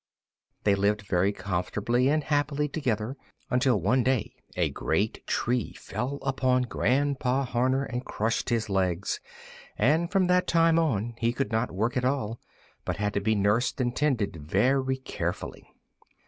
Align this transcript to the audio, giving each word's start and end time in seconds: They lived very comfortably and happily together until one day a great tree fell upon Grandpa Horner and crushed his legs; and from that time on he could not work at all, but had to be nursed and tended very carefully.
They 0.63 0.73
lived 0.73 1.03
very 1.03 1.31
comfortably 1.31 2.09
and 2.09 2.23
happily 2.23 2.67
together 2.67 3.17
until 3.51 3.79
one 3.79 4.01
day 4.01 4.33
a 4.55 4.71
great 4.71 5.27
tree 5.27 5.73
fell 5.75 6.17
upon 6.23 6.63
Grandpa 6.63 7.45
Horner 7.45 7.83
and 7.83 8.03
crushed 8.03 8.49
his 8.49 8.67
legs; 8.67 9.19
and 9.77 10.11
from 10.11 10.25
that 10.25 10.47
time 10.47 10.79
on 10.79 11.13
he 11.19 11.31
could 11.31 11.51
not 11.51 11.71
work 11.71 11.95
at 11.97 12.03
all, 12.03 12.39
but 12.83 12.97
had 12.97 13.13
to 13.13 13.21
be 13.21 13.35
nursed 13.35 13.79
and 13.79 13.95
tended 13.95 14.37
very 14.37 14.97
carefully. 14.97 15.67